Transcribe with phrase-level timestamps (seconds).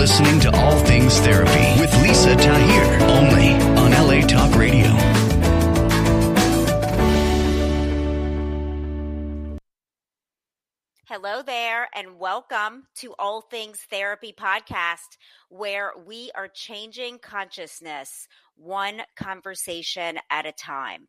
[0.00, 4.88] Listening to All Things Therapy with Lisa Tahir, only on LA Talk Radio.
[11.04, 15.18] Hello there, and welcome to All Things Therapy podcast,
[15.50, 18.26] where we are changing consciousness
[18.56, 21.08] one conversation at a time.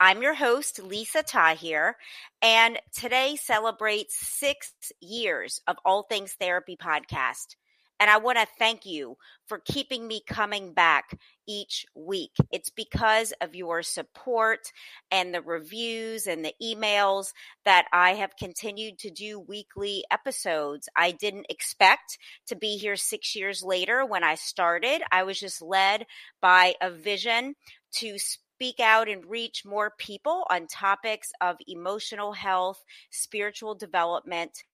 [0.00, 1.98] I'm your host, Lisa Tahir,
[2.40, 7.56] and today celebrates six years of All Things Therapy podcast.
[7.98, 9.16] And I want to thank you
[9.46, 12.32] for keeping me coming back each week.
[12.50, 14.70] It's because of your support
[15.10, 17.32] and the reviews and the emails
[17.64, 20.88] that I have continued to do weekly episodes.
[20.96, 25.02] I didn't expect to be here six years later when I started.
[25.10, 26.06] I was just led
[26.40, 27.54] by a vision
[27.96, 34.64] to speak out and reach more people on topics of emotional health, spiritual development,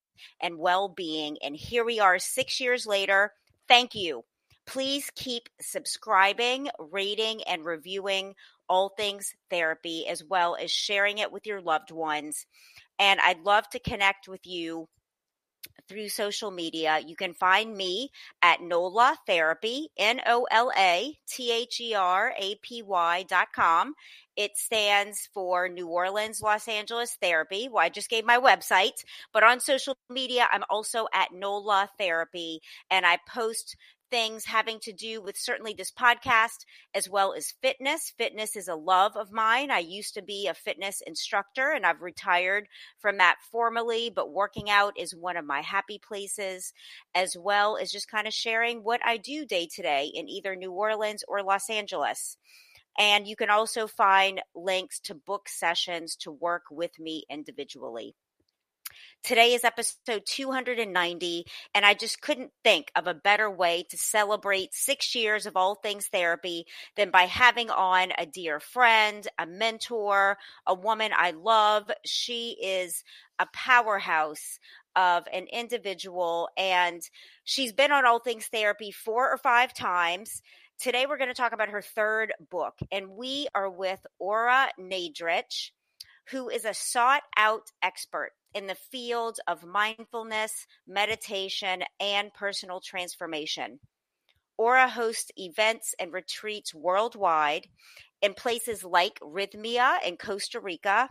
[0.41, 1.37] and well being.
[1.43, 3.33] And here we are six years later.
[3.69, 4.25] Thank you.
[4.67, 8.35] Please keep subscribing, rating, and reviewing
[8.69, 12.47] all things therapy, as well as sharing it with your loved ones.
[12.99, 14.89] And I'd love to connect with you
[15.89, 17.01] through social media.
[17.05, 22.33] You can find me at NOLA Therapy, N O L A T H E R
[22.39, 23.95] A P Y dot com.
[24.37, 27.69] It stands for New Orleans, Los Angeles Therapy.
[27.71, 32.61] Well, I just gave my website, but on social media, I'm also at NOLA Therapy,
[32.91, 33.77] and I post
[34.13, 38.13] things having to do with certainly this podcast as well as fitness.
[38.19, 39.71] Fitness is a love of mine.
[39.71, 42.69] I used to be a fitness instructor and I've retired
[42.99, 46.75] from that formally, but working out is one of my happy places,
[47.15, 50.55] as well as just kind of sharing what I do day to day in either
[50.55, 52.37] New Orleans or Los Angeles.
[52.99, 58.15] And you can also find links to book sessions to work with me individually.
[59.23, 64.75] Today is episode 290, and I just couldn't think of a better way to celebrate
[64.75, 66.67] six years of all things therapy
[66.97, 71.91] than by having on a dear friend, a mentor, a woman I love.
[72.05, 73.05] She is
[73.39, 74.59] a powerhouse
[74.97, 77.01] of an individual, and
[77.45, 80.43] she's been on all things therapy four or five times.
[80.79, 85.71] Today, we're going to talk about her third book, and we are with Ora Nadrich,
[86.31, 93.79] who is a sought out expert in the fields of mindfulness, meditation, and personal transformation.
[94.59, 97.69] Ora hosts events and retreats worldwide
[98.21, 101.09] in places like Rhythmia in Costa Rica,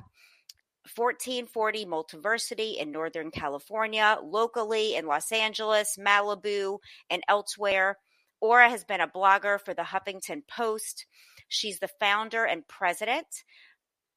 [0.95, 7.97] 1440 Multiversity in Northern California, locally in Los Angeles, Malibu, and elsewhere.
[8.39, 11.05] Ora has been a blogger for the Huffington Post.
[11.49, 13.27] She's the founder and president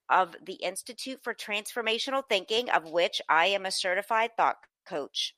[0.09, 4.57] of the Institute for Transformational Thinking, of which I am a certified thought
[4.87, 5.35] coach.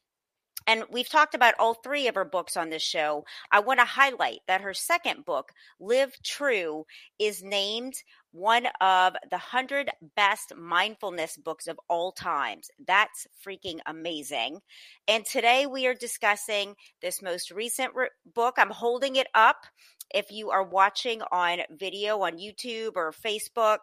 [0.66, 3.24] And we've talked about all three of her books on this show.
[3.52, 6.86] I want to highlight that her second book, Live True,
[7.20, 7.94] is named
[8.32, 12.68] one of the 100 best mindfulness books of all times.
[12.84, 14.60] That's freaking amazing.
[15.06, 18.56] And today we are discussing this most recent re- book.
[18.58, 19.66] I'm holding it up
[20.14, 23.78] if you are watching on video on YouTube or Facebook,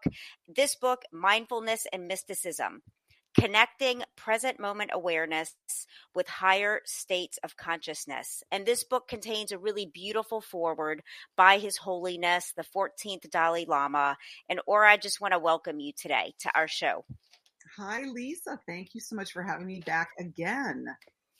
[0.47, 2.81] this book, Mindfulness and Mysticism
[3.39, 5.55] Connecting Present Moment Awareness
[6.13, 8.43] with Higher States of Consciousness.
[8.51, 11.01] And this book contains a really beautiful foreword
[11.35, 14.17] by His Holiness, the 14th Dalai Lama.
[14.49, 17.05] And Ora, I just want to welcome you today to our show.
[17.77, 18.59] Hi, Lisa.
[18.67, 20.85] Thank you so much for having me back again.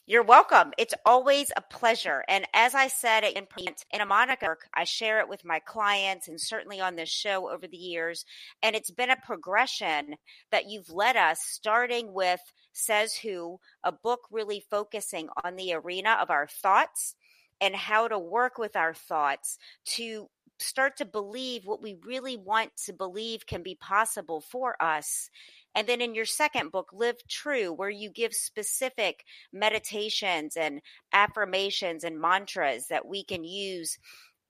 [0.06, 0.74] You're welcome.
[0.78, 2.26] It's always a pleasure.
[2.28, 3.48] And as I said in
[3.90, 7.68] in a moniker, I share it with my clients and certainly on this show over
[7.70, 8.26] the years.
[8.62, 10.16] And it's been a progression
[10.52, 12.42] that you've led us, starting with
[12.74, 17.16] Says Who, a book really focusing on the arena of our thoughts
[17.62, 20.30] and how to work with our thoughts to
[20.60, 25.30] start to believe what we really want to believe can be possible for us
[25.76, 30.82] and then in your second book, Live True, where you give specific meditations and
[31.12, 33.98] affirmations and mantras that we can use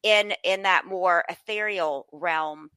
[0.04, 2.70] in in that more ethereal realm.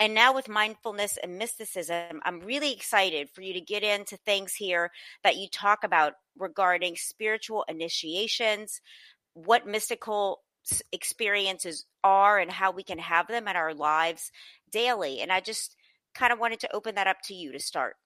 [0.00, 4.54] And now with mindfulness and mysticism, I'm really excited for you to get into things
[4.54, 4.90] here
[5.24, 8.80] that you talk about regarding spiritual initiations,
[9.34, 10.40] what mystical
[10.92, 14.30] experiences are and how we can have them in our lives
[14.70, 15.20] daily.
[15.20, 15.74] And I just
[16.14, 17.96] kind of wanted to open that up to you to start.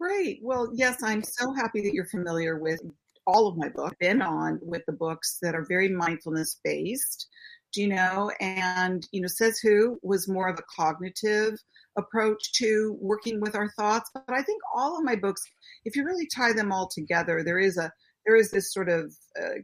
[0.00, 0.40] Great.
[0.42, 2.80] Well, yes, I'm so happy that you're familiar with
[3.26, 3.96] all of my books.
[4.00, 7.28] Been on with the books that are very mindfulness based.
[7.72, 8.32] Do you know?
[8.40, 11.58] And you know, says who was more of a cognitive
[11.96, 14.10] approach to working with our thoughts.
[14.14, 15.42] But I think all of my books,
[15.84, 17.92] if you really tie them all together, there is a
[18.26, 19.60] there is this sort of uh,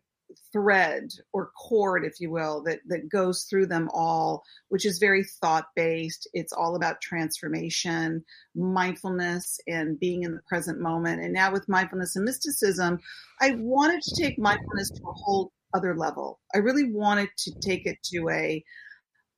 [0.52, 5.24] thread or cord, if you will, that, that goes through them all, which is very
[5.40, 6.28] thought based.
[6.32, 8.24] It's all about transformation,
[8.54, 11.22] mindfulness, and being in the present moment.
[11.22, 12.98] And now with mindfulness and mysticism,
[13.40, 16.40] I wanted to take mindfulness to a whole other level.
[16.54, 18.64] I really wanted to take it to a,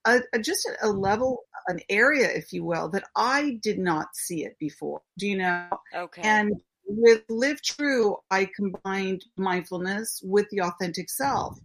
[0.04, 4.44] a, a just a level, an area, if you will, that I did not see
[4.44, 5.00] it before.
[5.18, 5.68] Do you know?
[5.94, 6.22] Okay.
[6.22, 6.52] And
[6.88, 11.58] with Live True, I combined mindfulness with the authentic self.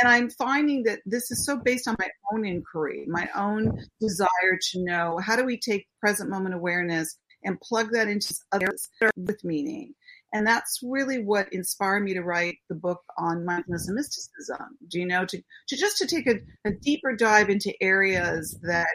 [0.00, 4.58] And I'm finding that this is so based on my own inquiry, my own desire
[4.72, 9.44] to know how do we take present moment awareness and plug that into others with
[9.44, 9.94] meaning.
[10.32, 14.78] And that's really what inspired me to write the book on mindfulness and mysticism.
[14.88, 18.88] Do you know, to, to just to take a, a deeper dive into areas that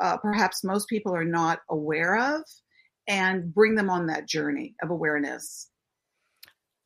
[0.00, 2.42] uh, perhaps most people are not aware of
[3.08, 5.70] and bring them on that journey of awareness.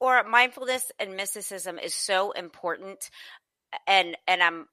[0.00, 3.10] Or mindfulness and mysticism is so important
[3.86, 4.66] and and I'm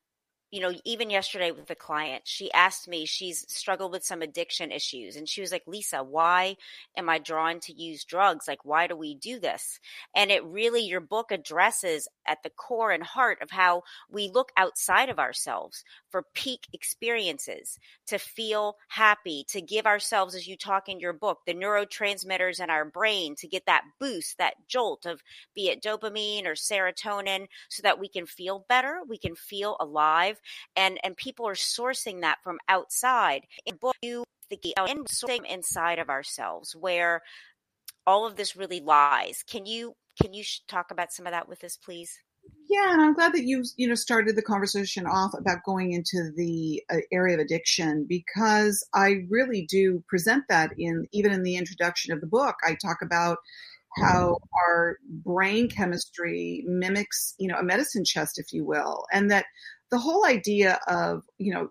[0.50, 4.72] you know, even yesterday with a client, she asked me, she's struggled with some addiction
[4.72, 5.18] issues.
[5.18, 6.56] And she was like, Lisa, why
[6.96, 8.48] am I drawn to use drugs?
[8.48, 9.80] Like, why do we do this?
[10.16, 14.52] And it really, your book addresses at the core and heart of how we look
[14.56, 17.78] outside of ourselves for peak experiences,
[18.08, 22.70] to feel happy, to give ourselves, as you talk in your book, the neurotransmitters in
[22.70, 25.22] our brain to get that boost, that jolt of
[25.54, 30.37] be it dopamine or serotonin, so that we can feel better, we can feel alive
[30.76, 33.46] and and people are sourcing that from outside.
[33.80, 37.22] Book, you the sourcing inside of ourselves where
[38.06, 39.44] all of this really lies.
[39.48, 42.20] Can you can you talk about some of that with us, please?
[42.70, 46.32] Yeah, and I'm glad that you you know started the conversation off about going into
[46.36, 51.56] the uh, area of addiction because I really do present that in even in the
[51.56, 52.56] introduction of the book.
[52.66, 53.38] I talk about
[54.02, 54.38] how
[54.68, 59.46] our brain chemistry mimics you know a medicine chest, if you will, and that
[59.92, 61.70] the whole idea of you know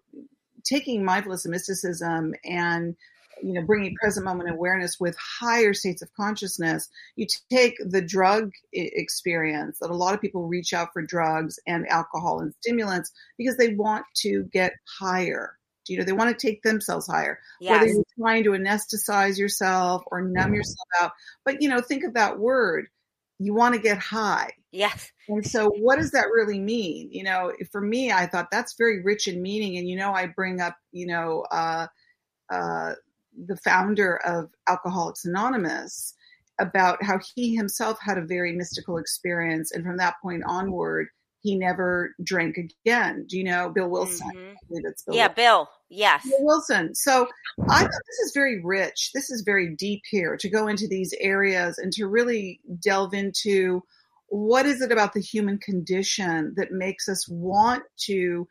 [0.65, 2.97] taking mindfulness and mysticism and
[3.43, 8.51] you know bringing present moment awareness with higher states of consciousness you take the drug
[8.73, 13.57] experience that a lot of people reach out for drugs and alcohol and stimulants because
[13.57, 17.71] they want to get higher you know they want to take themselves higher yes.
[17.71, 21.13] whether you're trying to anesthetize yourself or numb yourself out
[21.45, 22.87] but you know think of that word
[23.39, 24.51] you want to get high.
[24.73, 25.11] Yes.
[25.29, 27.09] And so, what does that really mean?
[27.11, 29.79] You know, for me, I thought that's very rich in meaning.
[29.79, 31.87] And, you know, I bring up, you know, uh,
[32.51, 32.93] uh,
[33.47, 36.15] the founder of Alcoholics Anonymous
[36.59, 39.73] about how he himself had a very mystical experience.
[39.73, 41.09] And from that point onward,
[41.43, 43.27] he never drank again.
[43.29, 44.31] Do you know Bill Wilson?
[44.35, 44.93] Mm-hmm.
[45.07, 45.69] Bill yeah, Bill.
[45.89, 46.25] Yes.
[46.25, 46.95] Bill Wilson.
[46.95, 47.29] So
[47.69, 49.11] I thought this is very rich.
[49.15, 53.83] This is very deep here to go into these areas and to really delve into
[54.29, 58.49] what is it about the human condition that makes us want to you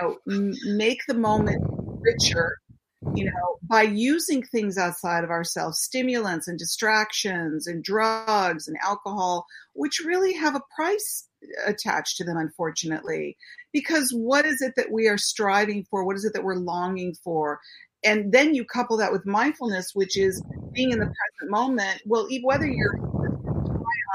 [0.00, 1.62] know m- make the moment
[2.00, 2.58] richer
[3.02, 3.26] you mm-hmm.
[3.26, 10.02] know, by using things outside of ourselves, stimulants and distractions and drugs and alcohol, which
[10.04, 11.28] really have a price
[11.66, 13.36] attached to them, unfortunately.
[13.72, 16.04] Because what is it that we are striving for?
[16.04, 17.60] What is it that we're longing for?
[18.04, 20.42] And then you couple that with mindfulness, which is
[20.72, 22.02] being in the present moment.
[22.06, 22.98] Well, whether you're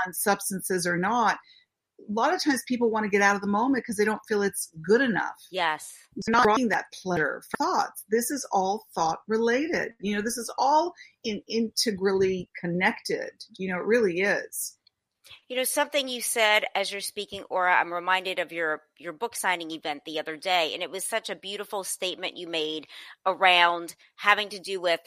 [0.05, 1.37] on substances or not,
[2.07, 4.21] a lot of times people want to get out of the moment because they don't
[4.27, 5.35] feel it's good enough.
[5.51, 5.93] Yes.
[6.15, 8.03] It's not getting that pleasure thoughts.
[8.09, 9.93] This is all thought related.
[9.99, 10.93] You know, this is all
[11.23, 13.31] in, integrally connected.
[13.57, 14.77] You know, it really is.
[15.47, 19.35] You know, something you said as you're speaking, Ora, I'm reminded of your your book
[19.35, 22.87] signing event the other day, and it was such a beautiful statement you made
[23.25, 25.01] around having to do with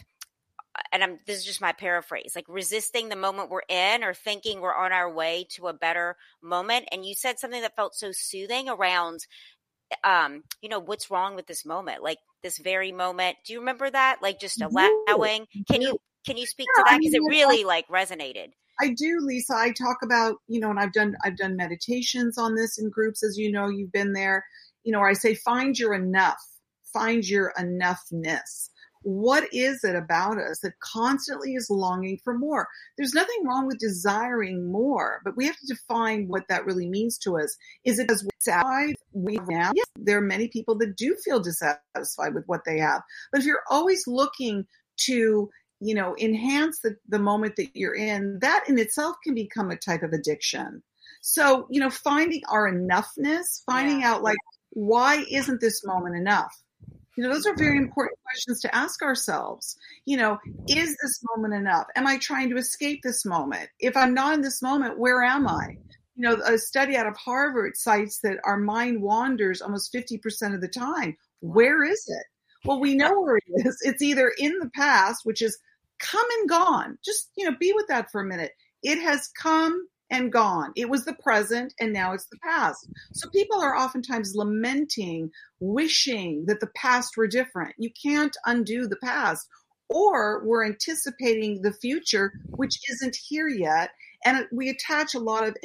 [0.92, 4.60] and I'm this is just my paraphrase, like resisting the moment we're in or thinking
[4.60, 6.86] we're on our way to a better moment.
[6.92, 9.26] And you said something that felt so soothing around
[10.04, 12.02] um, you know, what's wrong with this moment?
[12.02, 13.36] Like this very moment.
[13.46, 14.18] Do you remember that?
[14.22, 15.46] Like just allowing.
[15.70, 16.98] Can you can you speak yeah, to that?
[16.98, 18.52] Because I mean, it really like resonated.
[18.80, 19.54] I do, Lisa.
[19.54, 23.24] I talk about, you know, and I've done I've done meditations on this in groups,
[23.24, 24.44] as you know, you've been there.
[24.84, 26.40] You know, where I say find your enough,
[26.92, 28.68] find your enoughness.
[29.02, 32.68] What is it about us that constantly is longing for more?
[32.96, 37.18] There's nothing wrong with desiring more, but we have to define what that really means
[37.18, 37.56] to us.
[37.84, 39.72] Is it as satisfied we have now?
[39.74, 43.02] Yes, there are many people that do feel dissatisfied with what they have.
[43.32, 44.66] But if you're always looking
[44.98, 45.50] to
[45.80, 49.76] you know enhance the, the moment that you're in that in itself can become a
[49.76, 50.82] type of addiction
[51.20, 54.14] so you know finding our enoughness finding yeah.
[54.14, 54.36] out like
[54.70, 56.52] why isn't this moment enough
[57.18, 61.52] you know those are very important questions to ask ourselves you know is this moment
[61.52, 65.22] enough am i trying to escape this moment if i'm not in this moment where
[65.22, 65.76] am i
[66.14, 70.60] you know a study out of harvard cites that our mind wanders almost 50% of
[70.60, 72.26] the time where is it
[72.64, 73.78] well, we know where it is.
[73.82, 75.58] It's either in the past, which is
[75.98, 76.98] come and gone.
[77.04, 78.52] Just, you know, be with that for a minute.
[78.82, 80.72] It has come and gone.
[80.76, 82.88] It was the present and now it's the past.
[83.12, 87.74] So people are oftentimes lamenting, wishing that the past were different.
[87.78, 89.46] You can't undo the past.
[89.90, 93.90] Or we're anticipating the future, which isn't here yet.
[94.24, 95.56] And we attach a lot of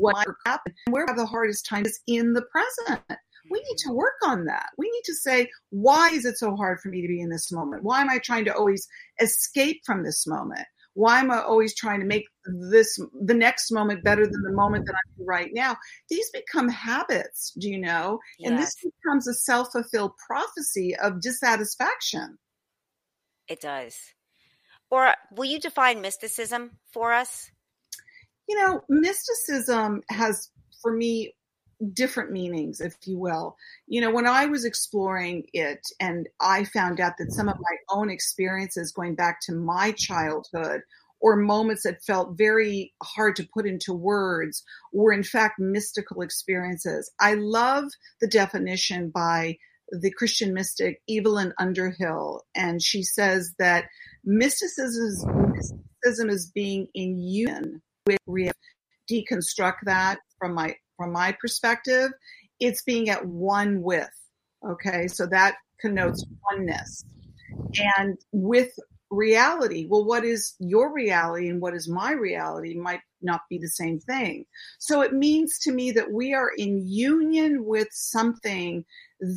[0.00, 0.74] what happened.
[0.88, 3.00] Where we have the hardest time is in the present
[3.50, 4.66] we need to work on that.
[4.76, 7.50] We need to say, why is it so hard for me to be in this
[7.52, 7.82] moment?
[7.82, 8.86] Why am I trying to always
[9.20, 10.66] escape from this moment?
[10.98, 14.84] Why am I always trying to make this the next moment better than the moment
[14.86, 15.76] that I'm right now?
[16.10, 18.18] These become habits, do you know?
[18.36, 18.50] Yes.
[18.50, 22.36] And this becomes a self fulfilled prophecy of dissatisfaction.
[23.46, 23.96] It does.
[24.90, 27.48] Or will you define mysticism for us?
[28.48, 30.50] You know, mysticism has,
[30.82, 31.32] for me,
[31.92, 33.56] different meanings, if you will.
[33.86, 37.76] You know, when I was exploring it and I found out that some of my
[37.90, 40.82] own experiences going back to my childhood
[41.20, 47.10] or moments that felt very hard to put into words were in fact mystical experiences.
[47.20, 47.84] I love
[48.20, 49.58] the definition by
[49.90, 53.86] the Christian mystic Evelyn Underhill, and she says that
[54.24, 55.06] mysticism
[55.56, 58.58] is, mysticism is being in union with reality.
[59.10, 62.10] Deconstruct that from my from my perspective,
[62.60, 64.10] it's being at one with.
[64.68, 67.04] Okay, so that connotes oneness.
[67.96, 68.72] And with
[69.10, 73.68] reality, well, what is your reality and what is my reality might not be the
[73.68, 74.44] same thing.
[74.78, 78.84] So it means to me that we are in union with something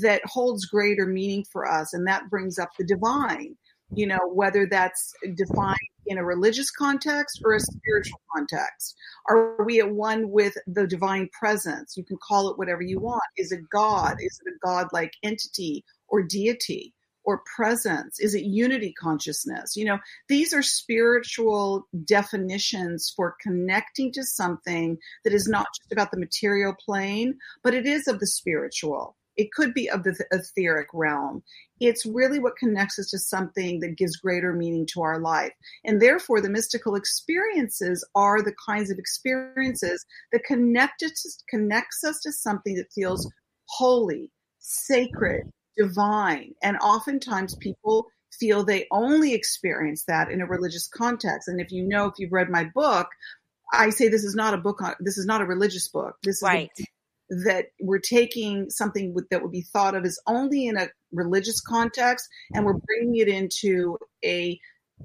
[0.01, 3.55] that holds greater meaning for us, and that brings up the divine
[3.93, 5.77] you know, whether that's defined
[6.11, 8.95] in a religious context or a spiritual context.
[9.29, 11.97] Are we at one with the divine presence?
[11.97, 13.23] You can call it whatever you want.
[13.37, 14.17] Is it God?
[14.19, 16.93] Is it a God like entity or deity?
[17.23, 18.19] Or presence?
[18.19, 19.77] Is it unity consciousness?
[19.77, 26.09] You know, these are spiritual definitions for connecting to something that is not just about
[26.09, 29.15] the material plane, but it is of the spiritual.
[29.41, 31.41] It could be of the etheric realm.
[31.79, 35.51] It's really what connects us to something that gives greater meaning to our life.
[35.83, 42.19] And therefore, the mystical experiences are the kinds of experiences that connect us, connects us
[42.19, 43.27] to something that feels
[43.65, 44.29] holy,
[44.59, 46.53] sacred, divine.
[46.61, 48.05] And oftentimes people
[48.39, 51.47] feel they only experience that in a religious context.
[51.47, 53.07] And if you know, if you've read my book,
[53.73, 56.17] I say this is not a book on, this is not a religious book.
[56.21, 56.69] This is right.
[56.79, 56.83] a
[57.31, 62.27] that we're taking something that would be thought of as only in a religious context
[62.53, 64.59] and we're bringing it into a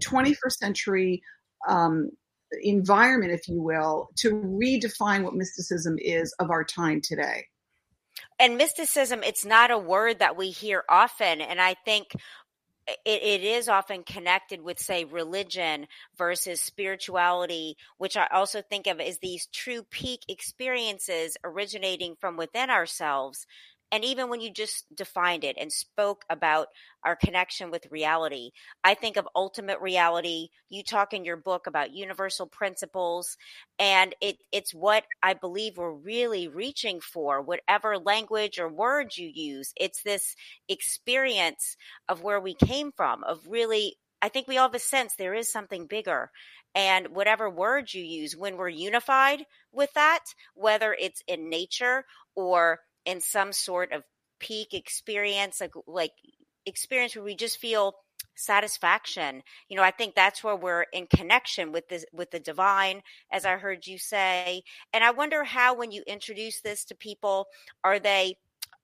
[0.04, 1.22] 21st century
[1.68, 2.10] um,
[2.62, 7.46] environment, if you will, to redefine what mysticism is of our time today.
[8.38, 11.40] And mysticism, it's not a word that we hear often.
[11.40, 12.08] And I think
[12.86, 19.00] it, it is often connected with say religion versus spirituality which i also think of
[19.00, 23.46] as these true peak experiences originating from within ourselves
[23.92, 26.68] and even when you just defined it and spoke about
[27.04, 28.50] our connection with reality,
[28.82, 30.48] I think of ultimate reality.
[30.68, 33.36] You talk in your book about universal principles,
[33.78, 39.30] and it, it's what I believe we're really reaching for, whatever language or words you
[39.32, 39.72] use.
[39.76, 40.34] It's this
[40.68, 41.76] experience
[42.08, 45.34] of where we came from, of really I think we all have a sense there
[45.34, 46.30] is something bigger.
[46.74, 50.24] And whatever words you use, when we're unified with that,
[50.54, 54.02] whether it's in nature or in some sort of
[54.38, 56.12] peak experience, like, like
[56.66, 57.94] experience where we just feel
[58.34, 59.42] satisfaction.
[59.68, 63.44] You know i think that's where we're in connection with this with the divine as
[63.46, 64.62] i heard you say.
[64.92, 67.46] And i wonder how when you introduce this to people
[67.82, 68.36] are they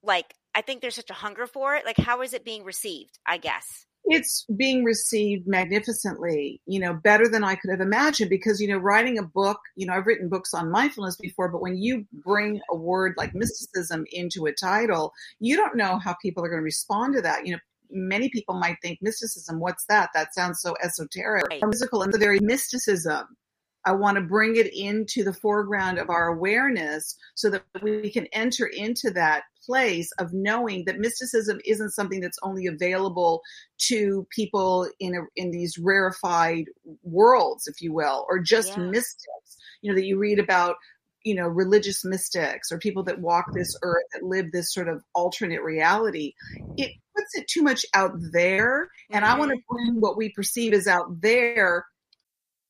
[0.02, 1.85] like i think there's such a hunger for it.
[1.85, 7.28] Like how is it being received i guess it's being received magnificently, you know, better
[7.28, 10.28] than I could have imagined because, you know, writing a book, you know, I've written
[10.28, 15.12] books on mindfulness before, but when you bring a word like mysticism into a title,
[15.38, 17.47] you don't know how people are going to respond to that.
[17.47, 17.59] You know,
[17.90, 20.11] many people might think mysticism, what's that?
[20.14, 21.62] That sounds so esoteric right.
[21.62, 22.02] or mystical.
[22.02, 23.37] And the very mysticism
[23.84, 28.26] I want to bring it into the foreground of our awareness so that we can
[28.32, 33.42] enter into that place of knowing that mysticism isn't something that's only available
[33.78, 36.66] to people in a, in these rarefied
[37.02, 38.84] worlds, if you will, or just yeah.
[38.84, 39.56] mystics.
[39.80, 40.76] You know that you read about
[41.24, 45.02] you know religious mystics or people that walk this earth that live this sort of
[45.14, 46.34] alternate reality
[46.76, 49.34] it puts it too much out there and mm-hmm.
[49.34, 51.84] i want to bring what we perceive as out there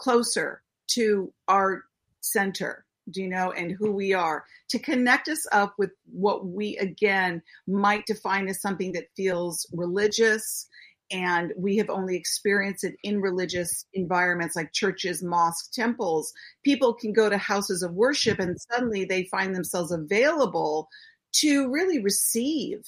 [0.00, 1.84] closer to our
[2.20, 4.44] center do you know and who we are.
[4.70, 10.68] To connect us up with what we again might define as something that feels religious
[11.10, 16.32] and we have only experienced it in religious environments like churches mosques temples.
[16.64, 20.88] People can go to houses of worship and suddenly they find themselves available
[21.32, 22.84] to really receive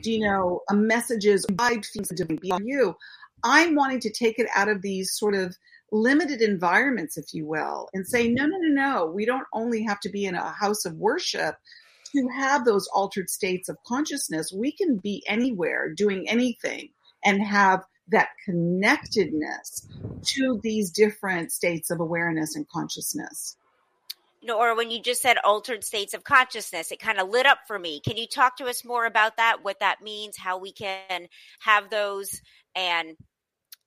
[0.00, 2.96] do you know a messages wide things beyond you
[3.44, 5.54] i'm wanting to take it out of these sort of
[5.92, 8.34] limited environments, if you will, and say, mm-hmm.
[8.34, 11.56] no, no, no, no, we don't only have to be in a house of worship
[12.12, 14.52] to have those altered states of consciousness.
[14.52, 16.90] We can be anywhere doing anything
[17.24, 19.86] and have that connectedness
[20.22, 23.56] to these different states of awareness and consciousness.
[24.42, 27.60] Know, or when you just said altered states of consciousness, it kind of lit up
[27.68, 28.00] for me.
[28.00, 29.62] Can you talk to us more about that?
[29.62, 31.28] What that means, how we can
[31.60, 32.40] have those,
[32.74, 33.16] and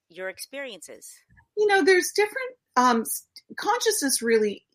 [0.08, 1.12] your experiences?
[1.58, 3.04] You know, there's different um,
[3.58, 4.66] consciousness really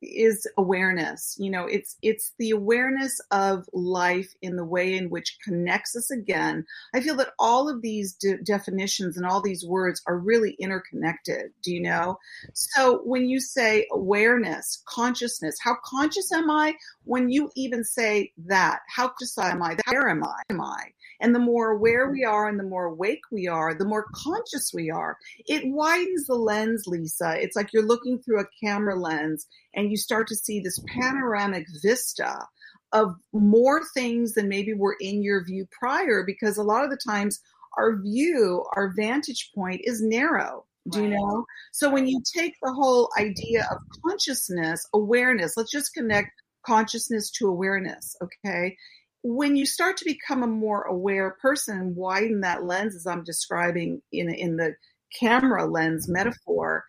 [0.00, 5.36] is awareness you know it's it's the awareness of life in the way in which
[5.44, 6.64] connects us again.
[6.94, 11.50] I feel that all of these de- definitions and all these words are really interconnected
[11.62, 12.18] do you know?
[12.54, 18.80] So when you say awareness consciousness how conscious am i when you even say that?
[18.88, 19.76] How conscious am i?
[19.88, 20.42] Where am i?
[20.50, 20.92] Am i?
[21.20, 24.72] And the more aware we are and the more awake we are, the more conscious
[24.72, 25.18] we are.
[25.46, 27.36] It widens the lens, Lisa.
[27.38, 31.66] It's like you're looking through a camera lens and you start to see this panoramic
[31.82, 32.46] vista
[32.92, 36.98] of more things than maybe were in your view prior because a lot of the
[37.06, 37.40] times
[37.78, 40.64] our view, our vantage point is narrow.
[40.90, 41.44] Do you know?
[41.72, 46.30] So when you take the whole idea of consciousness, awareness, let's just connect
[46.66, 48.76] consciousness to awareness, okay?
[49.22, 54.00] when you start to become a more aware person, widen that lens as I'm describing
[54.12, 54.74] in in the
[55.18, 56.84] camera lens metaphor,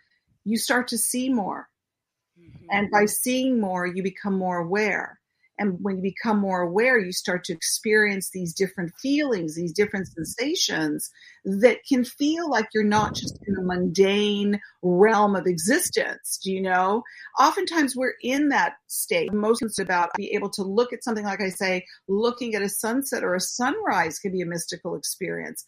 [0.45, 1.67] you start to see more.
[2.39, 2.65] Mm-hmm.
[2.71, 5.19] And by seeing more, you become more aware.
[5.61, 10.07] And when you become more aware, you start to experience these different feelings, these different
[10.07, 11.11] sensations
[11.45, 16.39] that can feel like you're not just in a mundane realm of existence.
[16.43, 17.03] Do you know?
[17.39, 19.31] Oftentimes we're in that state.
[19.33, 22.69] Most it's about be able to look at something like I say, looking at a
[22.69, 25.63] sunset or a sunrise can be a mystical experience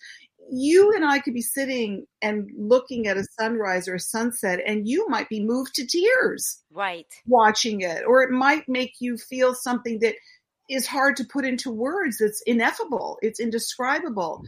[0.51, 4.87] you and I could be sitting and looking at a sunrise or a sunset, and
[4.87, 6.61] you might be moved to tears.
[6.71, 7.07] Right.
[7.25, 8.03] Watching it.
[8.07, 10.15] Or it might make you feel something that
[10.69, 12.21] is hard to put into words.
[12.21, 13.19] It's ineffable.
[13.21, 14.43] It's indescribable.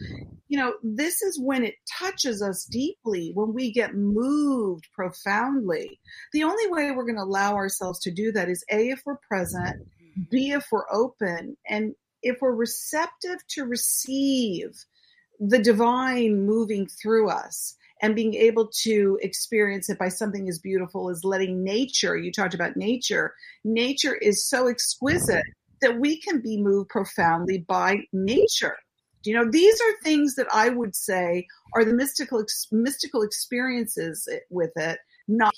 [0.48, 5.98] you know, this is when it touches us deeply, when we get moved profoundly.
[6.32, 9.18] The only way we're going to allow ourselves to do that is A, if we're
[9.28, 10.22] present, mm-hmm.
[10.30, 14.84] B, if we're open, and if we're receptive to receive
[15.40, 21.08] the divine moving through us and being able to experience it by something as beautiful
[21.10, 25.44] as letting nature, you talked about nature, nature is so exquisite
[25.80, 28.76] that we can be moved profoundly by nature.
[29.24, 34.70] You know, these are things that I would say are the mystical mystical experiences with
[34.76, 35.52] it, not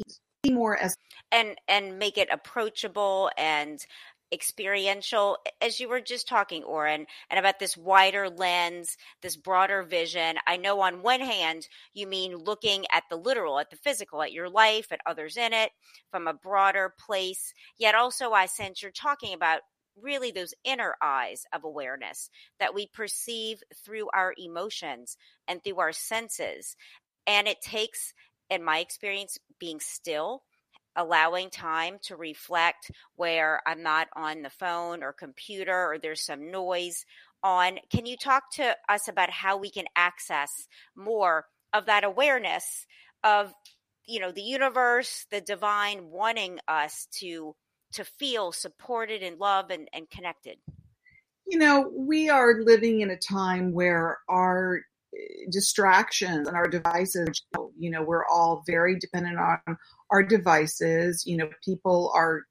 [0.47, 0.95] more as
[1.33, 3.85] and and make it approachable and
[4.33, 10.37] experiential as you were just talking Oren and about this wider lens this broader vision
[10.47, 14.33] I know on one hand you mean looking at the literal at the physical at
[14.33, 15.71] your life at others in it
[16.11, 19.61] from a broader place yet also I sense you're talking about
[20.03, 25.93] really those inner eyes of awareness that we perceive through our emotions and through our
[25.93, 26.77] senses.
[27.27, 28.14] And it takes
[28.51, 30.43] in my experience being still
[30.99, 36.51] allowing time to reflect where I'm not on the phone or computer or there's some
[36.51, 37.07] noise
[37.43, 37.79] on.
[37.91, 42.85] Can you talk to us about how we can access more of that awareness
[43.25, 43.55] of
[44.05, 47.55] you know the universe, the divine wanting us to
[47.93, 50.57] to feel supported and loved and, and connected?
[51.47, 54.81] You know, we are living in a time where our
[55.50, 57.42] distractions and our devices
[57.78, 59.76] you know we're all very dependent on
[60.11, 61.24] our devices.
[61.26, 62.42] You know people are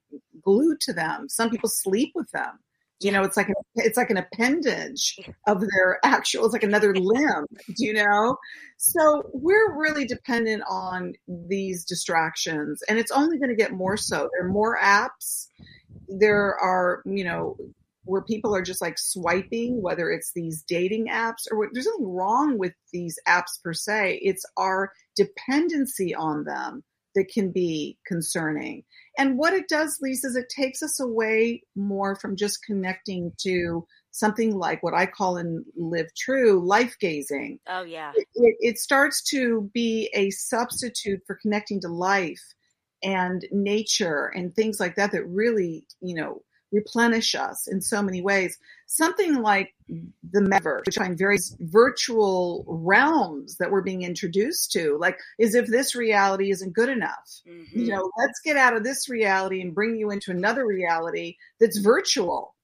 [0.41, 1.29] glued to them.
[1.29, 2.59] Some people sleep with them.
[2.99, 6.95] You know it's like an, it's like an appendage of their actual it's like another
[6.95, 8.37] limb do you know?
[8.77, 14.29] So we're really dependent on these distractions and it's only going to get more so.
[14.33, 15.47] There are more apps.
[16.07, 17.57] There are you know
[18.07, 22.13] where people are just like swiping, whether it's these dating apps or what, there's nothing
[22.13, 24.19] wrong with these apps per se.
[24.23, 26.83] It's our dependency on them
[27.15, 28.83] that can be concerning.
[29.17, 33.85] And what it does, Lisa, is it takes us away more from just connecting to
[34.11, 37.59] something like what I call in Live True life gazing.
[37.67, 38.11] Oh, yeah.
[38.15, 42.41] It, it, it starts to be a substitute for connecting to life
[43.03, 48.21] and nature and things like that that really, you know, replenish us in so many
[48.21, 48.57] ways.
[48.87, 54.97] Something like the metaverse, which I find very virtual realms that we're being introduced to,
[54.97, 57.41] like is if this reality isn't good enough.
[57.47, 57.79] Mm-hmm.
[57.79, 61.77] You know, let's get out of this reality and bring you into another reality that's
[61.79, 62.55] virtual.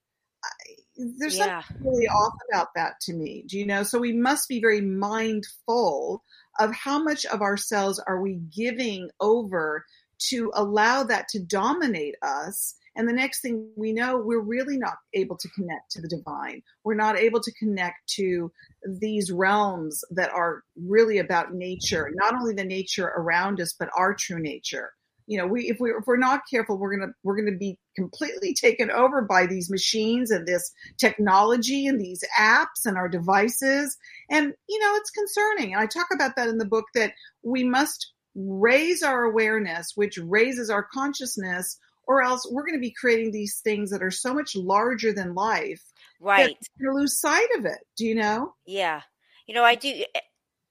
[0.96, 1.62] There's yeah.
[1.64, 3.44] something really off about that to me.
[3.48, 3.84] Do you know?
[3.84, 6.24] So we must be very mindful
[6.60, 9.86] of how much of ourselves are we giving over
[10.30, 14.98] to allow that to dominate us and the next thing we know, we're really not
[15.14, 16.62] able to connect to the divine.
[16.84, 18.52] We're not able to connect to
[18.86, 24.14] these realms that are really about nature, not only the nature around us, but our
[24.14, 24.92] true nature.
[25.26, 28.54] You know, we if we if we're not careful, we're gonna we're gonna be completely
[28.54, 33.98] taken over by these machines and this technology and these apps and our devices.
[34.30, 35.74] And you know, it's concerning.
[35.74, 40.18] And I talk about that in the book that we must raise our awareness, which
[40.18, 44.34] raises our consciousness or else we're going to be creating these things that are so
[44.34, 45.82] much larger than life.
[46.20, 46.58] Right.
[46.80, 47.80] You lose sight of it.
[47.98, 48.54] Do you know?
[48.66, 49.02] Yeah.
[49.48, 49.90] You know, I do.
[49.90, 50.20] Eh,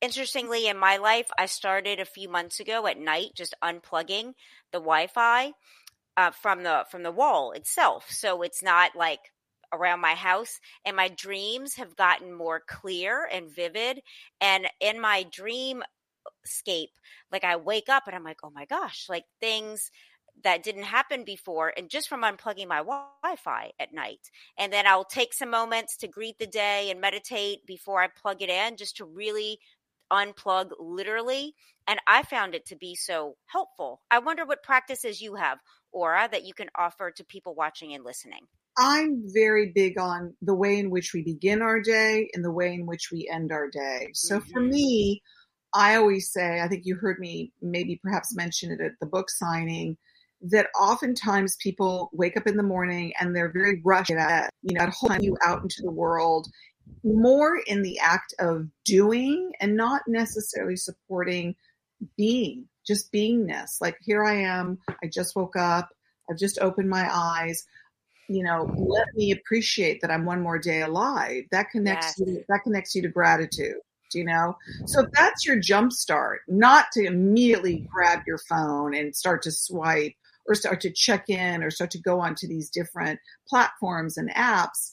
[0.01, 4.33] interestingly, in my life, I started a few months ago at night just unplugging
[4.73, 5.53] the Wi-Fi
[6.17, 9.21] uh, from the from the wall itself, so it's not like
[9.73, 14.01] around my house and my dreams have gotten more clear and vivid
[14.41, 15.83] and in my dream
[16.45, 16.91] scape
[17.33, 19.91] like i wake up and i'm like oh my gosh like things
[20.45, 24.31] that didn't happen before and just from unplugging my wi-fi at night.
[24.59, 28.43] And then i'll take some moments to greet the day and meditate before i plug
[28.43, 29.59] it in just to really
[30.13, 31.55] unplug literally
[31.87, 34.03] and i found it to be so helpful.
[34.11, 35.59] I wonder what practices you have
[35.93, 38.47] Ora that you can offer to people watching and listening.
[38.79, 42.73] I'm very big on the way in which we begin our day and the way
[42.73, 44.09] in which we end our day.
[44.15, 44.51] So mm-hmm.
[44.51, 45.23] for me
[45.75, 49.31] i always say i think you heard me maybe perhaps mention it at the book
[49.31, 49.97] signing
[50.43, 54.83] that oftentimes people wake up in the morning and they're very rushed at, you know,
[54.83, 56.49] at holding you out into the world
[57.05, 61.55] more in the act of doing and not necessarily supporting
[62.17, 63.81] being, just beingness.
[63.81, 65.89] Like here I am, I just woke up,
[66.31, 67.65] I've just opened my eyes.
[68.29, 71.45] You know, let me appreciate that I'm one more day alive.
[71.51, 72.29] That connects yes.
[72.29, 72.45] you.
[72.49, 73.77] That connects you to gratitude
[74.15, 79.41] you know so that's your jump start not to immediately grab your phone and start
[79.43, 80.13] to swipe
[80.47, 84.93] or start to check in or start to go onto these different platforms and apps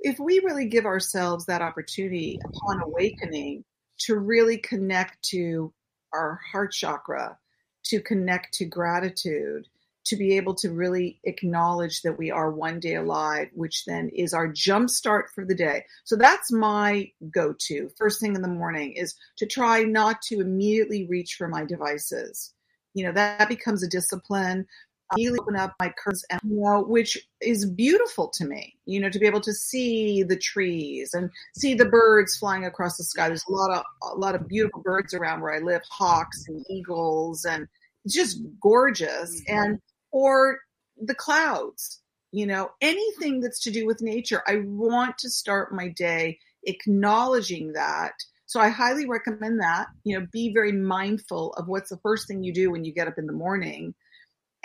[0.00, 3.64] if we really give ourselves that opportunity upon awakening
[3.98, 5.72] to really connect to
[6.12, 7.38] our heart chakra,
[7.84, 9.66] to connect to gratitude,
[10.04, 14.32] to be able to really acknowledge that we are one day alive, which then is
[14.32, 15.84] our jump start for the day.
[16.04, 20.40] So that's my go to first thing in the morning is to try not to
[20.40, 22.52] immediately reach for my devices.
[22.96, 24.66] You know, that becomes a discipline.
[25.12, 29.08] Immediately open up my curtains and you know, which is beautiful to me you know
[29.08, 33.28] to be able to see the trees and see the birds flying across the sky.
[33.28, 36.64] There's a lot of a lot of beautiful birds around where i live hawks and
[36.68, 37.68] eagles and
[38.04, 39.40] it's just gorgeous.
[39.42, 39.56] Mm-hmm.
[39.56, 39.78] and
[40.10, 40.58] or
[41.00, 42.00] the clouds
[42.32, 44.42] you know anything that's to do with nature.
[44.46, 48.14] I want to start my day acknowledging that
[48.46, 52.42] so i highly recommend that you know be very mindful of what's the first thing
[52.42, 53.94] you do when you get up in the morning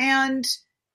[0.01, 0.45] and,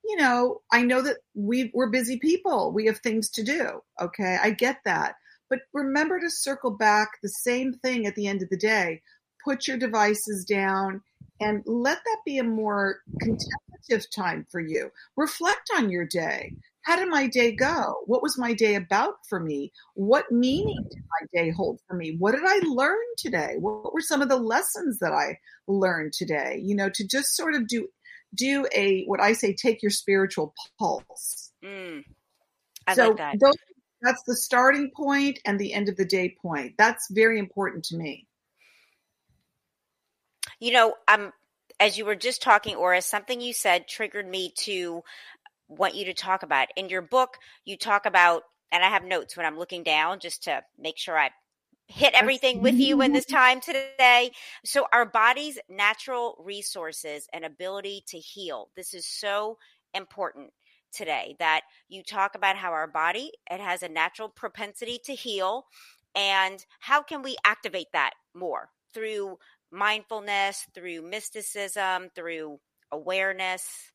[0.04, 2.72] you know, I know that we, we're busy people.
[2.72, 3.82] We have things to do.
[4.00, 4.38] Okay.
[4.42, 5.14] I get that.
[5.48, 9.02] But remember to circle back the same thing at the end of the day.
[9.44, 11.02] Put your devices down
[11.40, 14.90] and let that be a more contemplative time for you.
[15.16, 16.52] Reflect on your day.
[16.86, 17.96] How did my day go?
[18.06, 19.72] What was my day about for me?
[19.94, 22.14] What meaning did my day hold for me?
[22.16, 23.56] What did I learn today?
[23.58, 26.60] What were some of the lessons that I learned today?
[26.62, 27.88] You know, to just sort of do
[28.36, 31.50] do a what I say take your spiritual pulse.
[31.64, 32.04] Mm,
[32.86, 33.40] I so like that.
[33.40, 33.56] Those,
[34.00, 36.74] that's the starting point and the end of the day point.
[36.78, 38.28] That's very important to me.
[40.60, 41.32] You know, um,
[41.80, 45.02] as you were just talking, Ora, something you said triggered me to
[45.68, 46.68] want you to talk about.
[46.76, 50.44] In your book, you talk about, and I have notes when I'm looking down just
[50.44, 51.30] to make sure I
[51.88, 54.32] hit everything with you in this time today.
[54.64, 58.70] So, our body's natural resources and ability to heal.
[58.76, 59.58] This is so
[59.94, 60.50] important
[60.92, 65.66] today that you talk about how our body it has a natural propensity to heal
[66.14, 69.36] and how can we activate that more through
[69.70, 72.58] mindfulness through mysticism through
[72.92, 73.92] awareness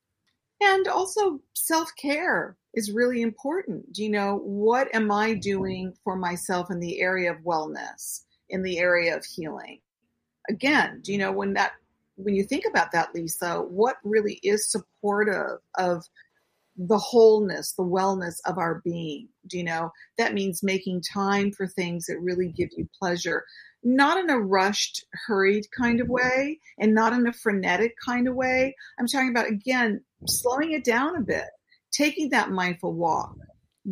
[0.62, 3.92] and also self care is really important.
[3.94, 8.64] Do you know, what am I doing for myself in the area of wellness, in
[8.64, 9.80] the area of healing?
[10.50, 11.74] Again, do you know when that
[12.16, 16.04] when you think about that, Lisa, what really is supportive of
[16.78, 19.28] the wholeness, the wellness of our being?
[19.48, 23.44] Do you know that means making time for things that really give you pleasure?
[23.84, 28.36] Not in a rushed, hurried kind of way and not in a frenetic kind of
[28.36, 28.76] way.
[29.00, 31.48] I'm talking about, again, slowing it down a bit,
[31.92, 33.36] taking that mindful walk,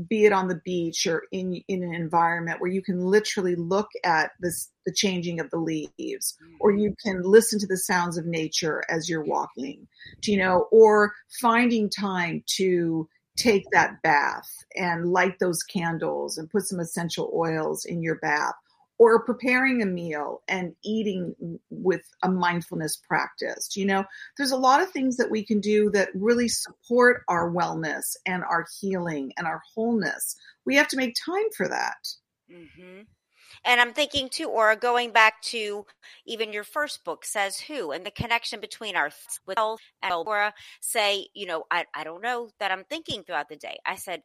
[0.08, 3.90] be it on the beach or in, in an environment where you can literally look
[4.04, 8.26] at this, the changing of the leaves, or you can listen to the sounds of
[8.26, 9.88] nature as you're walking,
[10.24, 16.68] you know, or finding time to take that bath and light those candles and put
[16.68, 18.54] some essential oils in your bath
[19.00, 21.34] or preparing a meal and eating
[21.70, 23.76] with a mindfulness practice.
[23.76, 24.04] You know,
[24.38, 28.44] there's a lot of things that we can do that really support our wellness and
[28.44, 30.36] our healing and our wholeness.
[30.66, 32.08] We have to make time for that.
[32.52, 33.04] Mm-hmm.
[33.66, 35.86] And I'm thinking too, or going back to
[36.26, 39.12] even your first book, Says Who, and the connection between our
[39.46, 43.50] with health and Laura say, you know, I, I don't know that I'm thinking throughout
[43.50, 43.78] the day.
[43.86, 44.22] I said,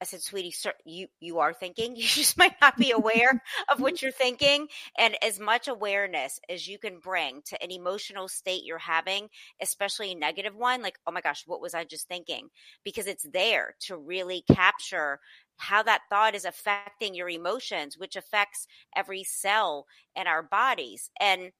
[0.00, 1.96] I said, sweetie, sir, you, you are thinking.
[1.96, 4.68] You just might not be aware of what you're thinking.
[4.96, 9.28] And as much awareness as you can bring to an emotional state you're having,
[9.60, 12.48] especially a negative one, like, oh my gosh, what was I just thinking?
[12.84, 15.18] Because it's there to really capture
[15.56, 21.10] how that thought is affecting your emotions, which affects every cell in our bodies.
[21.20, 21.50] And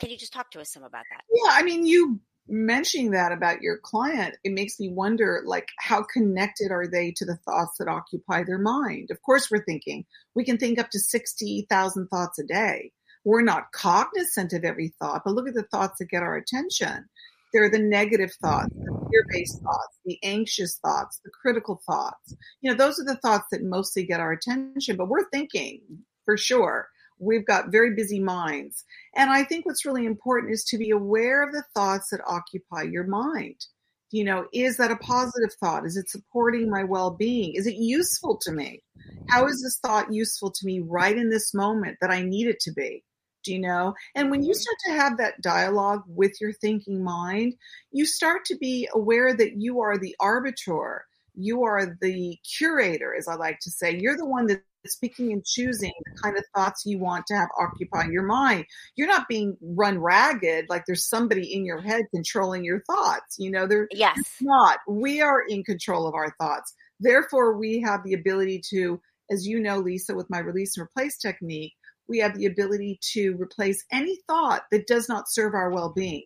[0.00, 1.22] can you just talk to us some about that?
[1.32, 6.02] Yeah, I mean, you mentioning that about your client, it makes me wonder like how
[6.02, 9.10] connected are they to the thoughts that occupy their mind?
[9.10, 10.04] Of course we're thinking.
[10.34, 12.92] We can think up to 60,000 thoughts a day.
[13.24, 17.08] We're not cognizant of every thought, but look at the thoughts that get our attention.
[17.52, 22.34] They're the negative thoughts, the fear-based thoughts, the anxious thoughts, the critical thoughts.
[22.60, 25.80] You know, those are the thoughts that mostly get our attention, but we're thinking
[26.24, 28.84] for sure we've got very busy minds.
[29.14, 32.82] And I think what's really important is to be aware of the thoughts that occupy
[32.82, 33.66] your mind.
[34.10, 35.84] You know, is that a positive thought?
[35.84, 37.54] Is it supporting my well being?
[37.54, 38.82] Is it useful to me?
[39.28, 42.60] How is this thought useful to me right in this moment that I need it
[42.60, 43.04] to be?
[43.44, 43.94] Do you know?
[44.14, 47.54] And when you start to have that dialogue with your thinking mind,
[47.92, 51.04] you start to be aware that you are the arbiter
[51.38, 53.96] you are the curator, as I like to say.
[53.96, 54.60] You're the one that's
[55.00, 58.64] picking and choosing the kind of thoughts you want to have occupy your mind.
[58.96, 63.36] You're not being run ragged like there's somebody in your head controlling your thoughts.
[63.38, 64.18] You know, they're yes.
[64.40, 64.78] not.
[64.88, 66.74] We are in control of our thoughts.
[67.00, 71.18] Therefore, we have the ability to as you know, Lisa, with my release and replace
[71.18, 71.74] technique,
[72.08, 76.24] we have the ability to replace any thought that does not serve our well being.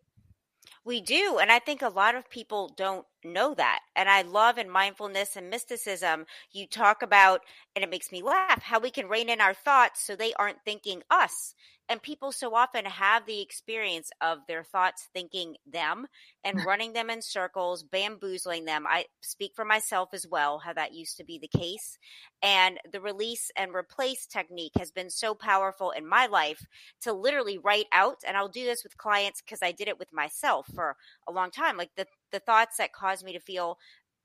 [0.84, 1.38] We do.
[1.40, 3.80] And I think a lot of people don't know that.
[3.96, 7.40] And I love in mindfulness and mysticism, you talk about,
[7.74, 10.64] and it makes me laugh, how we can rein in our thoughts so they aren't
[10.64, 11.54] thinking us.
[11.88, 16.06] And people so often have the experience of their thoughts thinking them
[16.44, 18.86] and running them in circles, bamboozling them.
[18.88, 21.98] I speak for myself as well, how that used to be the case.
[22.42, 26.64] And the release and replace technique has been so powerful in my life
[27.02, 28.18] to literally write out.
[28.26, 30.96] And I'll do this with clients because I did it with myself for
[31.28, 31.76] a long time.
[31.76, 33.78] Like the, the thoughts that cause me to feel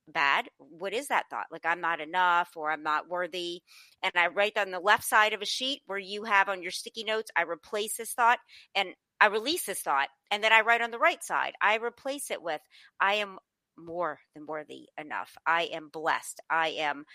[0.08, 1.48] bad what is that thought?
[1.52, 3.62] Like i'm not enough or i'm not worthy
[4.04, 6.72] and i write on the left side of a sheet where you have on your
[6.72, 8.40] sticky notes i replace this thought
[8.76, 8.90] and
[9.20, 12.42] i release this thought and then i write on the right side i replace it
[12.42, 12.62] with
[13.02, 13.38] i am
[13.78, 15.36] more than worthy enough.
[15.46, 16.42] I am blessed.
[16.50, 17.06] I am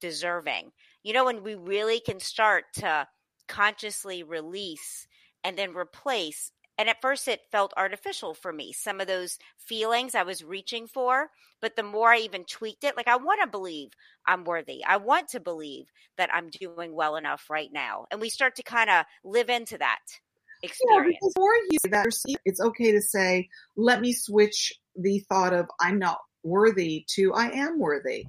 [0.00, 0.70] deserving.
[1.02, 3.06] You know when we really can start to
[3.48, 5.06] consciously release
[5.44, 8.72] and then replace and at first, it felt artificial for me.
[8.72, 11.30] Some of those feelings I was reaching for.
[11.60, 13.90] But the more I even tweaked it, like I want to believe
[14.24, 14.84] I'm worthy.
[14.84, 18.06] I want to believe that I'm doing well enough right now.
[18.12, 19.98] And we start to kind of live into that
[20.62, 21.16] experience.
[21.20, 22.06] Yeah, before you that,
[22.44, 27.50] it's okay to say, let me switch the thought of I'm not worthy to I
[27.50, 28.26] am worthy.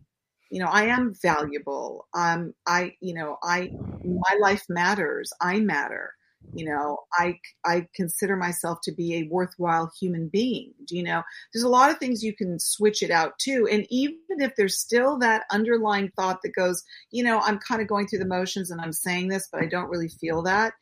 [0.50, 2.08] You know, I am valuable.
[2.16, 3.70] Um, I, you know, I,
[4.04, 5.32] my life matters.
[5.40, 6.16] I matter
[6.54, 11.22] you know i i consider myself to be a worthwhile human being you know
[11.54, 14.80] there's a lot of things you can switch it out to and even if there's
[14.80, 18.72] still that underlying thought that goes you know i'm kind of going through the motions
[18.72, 20.74] and i'm saying this but i don't really feel that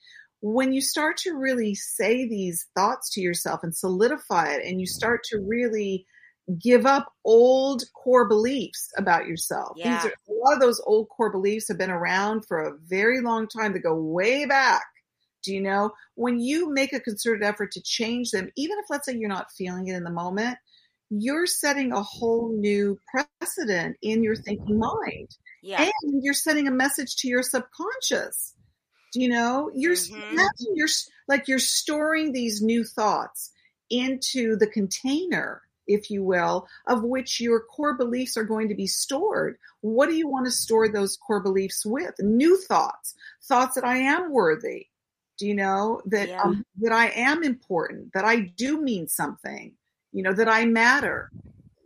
[0.42, 4.86] when you start to really say these thoughts to yourself and solidify it and you
[4.86, 6.06] start to really
[6.62, 9.74] give up old core beliefs about yourself.
[9.76, 10.02] Yeah.
[10.02, 13.20] These are a lot of those old core beliefs have been around for a very
[13.20, 14.86] long time to go way back
[15.48, 19.08] do you know when you make a concerted effort to change them, even if let's
[19.08, 20.58] say you're not feeling it in the moment,
[21.10, 25.30] you're setting a whole new precedent in your thinking mind.
[25.64, 25.90] Yeah.
[26.04, 28.56] And you're sending a message to your subconscious.
[29.14, 29.72] Do you know?
[29.74, 30.24] You're Mhm.
[30.32, 30.90] imagine you're
[31.28, 33.52] like you're storing these new thoughts
[33.90, 38.88] into the container, if you will, of which your core beliefs are going to be
[38.88, 39.58] stored.
[39.82, 42.16] What do you want to store those core beliefs with?
[42.20, 44.88] New thoughts, thoughts that I am worthy,
[45.38, 46.42] do you know that Yeah.
[46.44, 49.74] um, that I am important, that I do mean something,
[50.12, 51.32] you know, that I matter?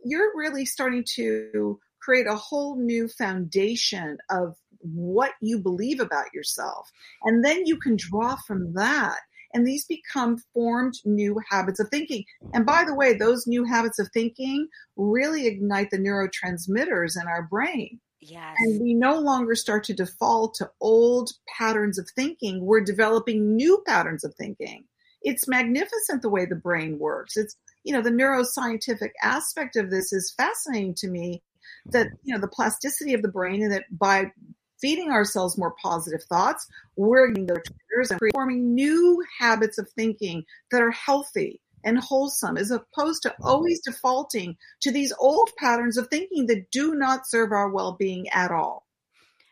[0.03, 6.89] You're really starting to create a whole new foundation of what you believe about yourself,
[7.23, 9.19] and then you can draw from that.
[9.53, 12.23] And these become formed new habits of thinking.
[12.53, 17.43] And by the way, those new habits of thinking really ignite the neurotransmitters in our
[17.43, 18.55] brain Yes.
[18.59, 22.63] and we no longer start to default to old patterns of thinking.
[22.63, 24.83] We're developing new patterns of thinking.
[25.23, 27.35] It's magnificent the way the brain works.
[27.35, 31.41] It's, you know, the neuroscientific aspect of this is fascinating to me
[31.87, 32.15] that, mm-hmm.
[32.23, 34.31] you know, the plasticity of the brain and that by
[34.79, 40.43] feeding ourselves more positive thoughts, we're getting those triggers and forming new habits of thinking
[40.71, 46.07] that are healthy and wholesome as opposed to always defaulting to these old patterns of
[46.07, 48.85] thinking that do not serve our well-being at all.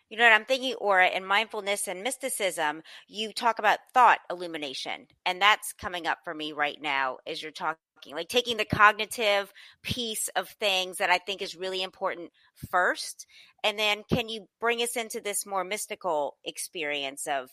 [0.10, 5.06] You know what I'm thinking, Ora, in mindfulness and mysticism, you talk about thought illumination.
[5.24, 7.78] And that's coming up for me right now as you're talking,
[8.12, 12.32] like taking the cognitive piece of things that I think is really important
[12.72, 13.28] first.
[13.63, 17.52] And then can you bring us into this more mystical experience of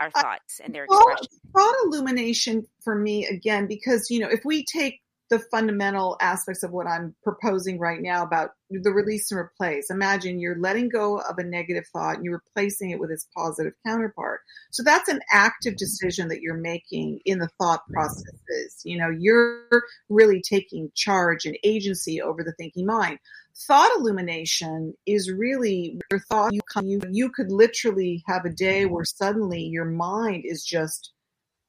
[0.00, 1.40] our thoughts and their Thought, expression?
[1.56, 6.70] thought illumination for me again, because you know, if we take the fundamental aspects of
[6.70, 9.90] what I'm proposing right now about the release and replace.
[9.90, 13.72] Imagine you're letting go of a negative thought and you're replacing it with its positive
[13.86, 14.40] counterpart.
[14.70, 18.80] So that's an active decision that you're making in the thought processes.
[18.84, 23.18] You know, you're really taking charge and agency over the thinking mind.
[23.56, 26.52] Thought illumination is really your thought.
[26.52, 31.12] You, you, you could literally have a day where suddenly your mind is just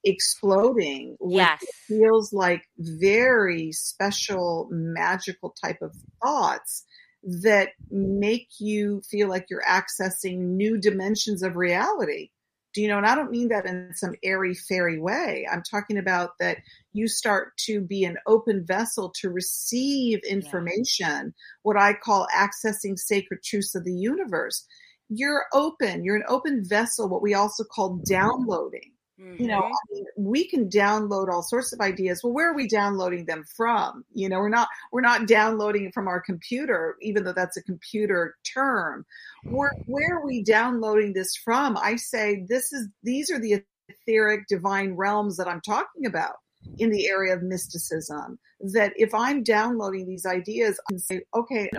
[0.03, 1.63] exploding with Yes.
[1.87, 6.85] feels like very special magical type of thoughts
[7.23, 12.29] that make you feel like you're accessing new dimensions of reality
[12.75, 15.47] do you know and i don't mean that in some airy fairy way.
[15.51, 16.57] I'm talking about that
[16.93, 23.41] you start to be an open vessel to receive information what i call accessing sacred
[23.43, 24.67] truths of the universe.
[25.09, 29.41] You're open you're an open vessel what we also call downloading Mm-hmm.
[29.41, 29.65] You know, mm-hmm.
[29.67, 32.21] I mean, we can download all sorts of ideas.
[32.23, 34.03] Well, where are we downloading them from?
[34.13, 37.63] You know, we're not we're not downloading it from our computer, even though that's a
[37.63, 39.05] computer term.
[39.43, 41.77] Where where are we downloading this from?
[41.77, 46.35] I say this is these are the etheric divine realms that I'm talking about
[46.77, 48.37] in the area of mysticism.
[48.73, 51.69] That if I'm downloading these ideas, I can say, okay,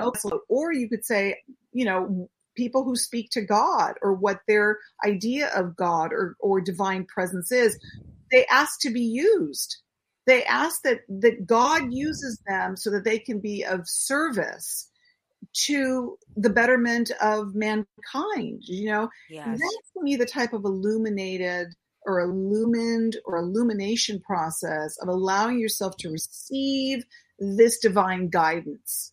[0.49, 1.37] or you could say,
[1.73, 6.61] you know, people who speak to God or what their idea of God or, or
[6.61, 7.79] divine presence is,
[8.31, 9.77] they ask to be used.
[10.27, 14.91] They ask that, that God uses them so that they can be of service
[15.67, 18.63] to the betterment of mankind.
[18.63, 19.47] You know, yes.
[19.47, 21.69] that's for me the type of illuminated
[22.05, 27.05] or illumined or illumination process of allowing yourself to receive
[27.39, 29.13] this divine guidance.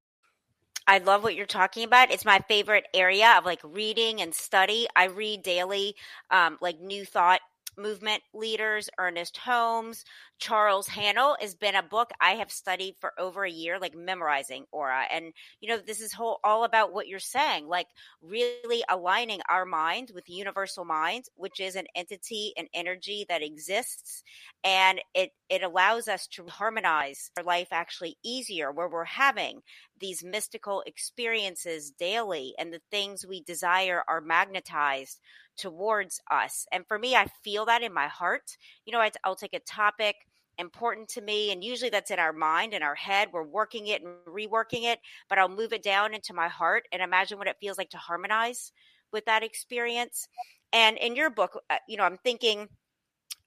[0.91, 2.11] I love what you're talking about.
[2.11, 4.87] It's my favorite area of like reading and study.
[4.93, 5.95] I read daily,
[6.29, 7.39] um, like New Thought
[7.77, 10.03] movement leaders, Ernest Holmes,
[10.39, 14.65] Charles Haanel has been a book I have studied for over a year, like memorizing
[14.71, 15.03] Ora.
[15.11, 17.87] And, you know, this is whole, all about what you're saying, like
[18.21, 24.23] really aligning our mind with universal mind, which is an entity, an energy that exists.
[24.63, 29.61] And it, it allows us to harmonize our life actually easier where we're having
[29.99, 35.19] these mystical experiences daily and the things we desire are magnetized
[35.57, 36.65] towards us.
[36.71, 38.57] And for me, I feel that in my heart.
[38.85, 40.15] You know, I, I'll take a topic
[40.57, 44.01] important to me and usually that's in our mind and our head we're working it
[44.03, 44.99] and reworking it
[45.29, 47.97] but i'll move it down into my heart and imagine what it feels like to
[47.97, 48.71] harmonize
[49.11, 50.27] with that experience
[50.73, 52.67] and in your book uh, you know i'm thinking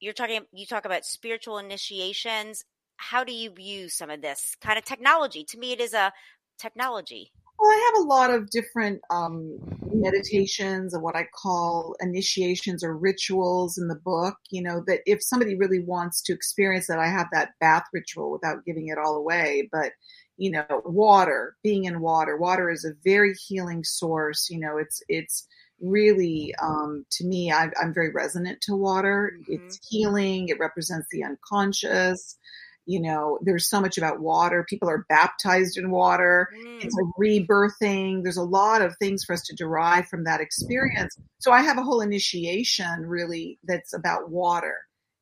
[0.01, 2.65] you're talking you talk about spiritual initiations
[2.97, 6.13] how do you view some of this kind of technology to me it is a
[6.59, 7.31] technology
[7.65, 9.57] well, I have a lot of different um,
[9.91, 14.37] meditations and what I call initiations or rituals in the book.
[14.51, 18.31] You know, that if somebody really wants to experience that, I have that bath ritual
[18.31, 19.71] without giving it all away.
[19.73, 19.93] But,
[20.37, 24.51] you know, water, being in water, water is a very healing source.
[24.51, 25.47] You know, it's, it's,
[25.81, 29.53] really um, to me I, am very resonant to water mm-hmm.
[29.53, 32.39] it's healing it represents the unconscious
[32.87, 34.67] you know there's so much about water.
[34.69, 36.49] People are baptized in water.
[36.55, 36.85] Mm.
[36.85, 38.23] it's a rebirthing.
[38.23, 41.17] There's a lot of things for us to derive from that experience.
[41.39, 44.77] So i have a whole initiation really that's about water.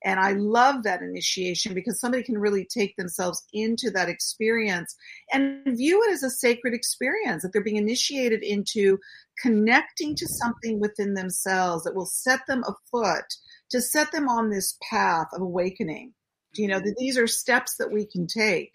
[0.04, 4.96] And i love that initiation because somebody can really take themselves into that experience
[5.32, 8.98] and view it as a sacred experience that they're being initiated into
[9.40, 13.24] connecting to something within themselves that will set them afoot
[13.70, 16.12] to set them on this path of awakening
[16.54, 18.72] you know that these are steps that we can take.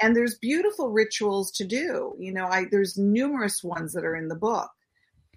[0.00, 2.14] And there's beautiful rituals to do.
[2.18, 4.70] You know i there's numerous ones that are in the book.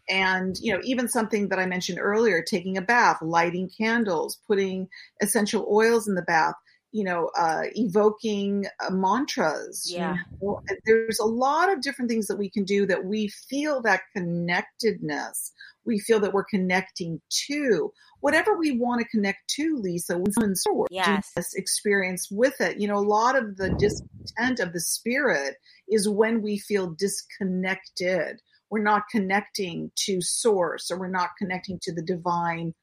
[0.09, 4.89] And you know even something that i mentioned earlier taking a bath lighting candles putting
[5.21, 6.55] essential oils in the bath
[6.91, 10.61] you know uh, evoking uh, mantras yeah you know?
[10.85, 15.53] there's a lot of different things that we can do that we feel that connectedness
[15.85, 20.63] we feel that we're connecting to whatever we want to connect to, Lisa, when someone's
[20.89, 21.31] yes.
[21.35, 22.79] this experience with it.
[22.79, 25.55] You know, a lot of the discontent of the spirit
[25.89, 28.41] is when we feel disconnected.
[28.69, 32.73] We're not connecting to source or we're not connecting to the divine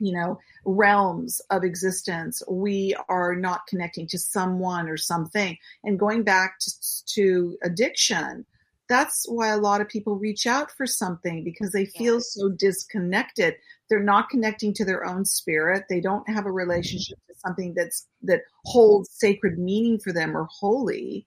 [0.00, 5.56] you know realms of existence we are not connecting to someone or something.
[5.84, 8.44] And going back to, to addiction
[8.88, 12.20] that's why a lot of people reach out for something because they feel yeah.
[12.22, 13.54] so disconnected.
[13.88, 15.84] They're not connecting to their own spirit.
[15.88, 20.48] They don't have a relationship to something that's that holds sacred meaning for them or
[20.50, 21.26] holy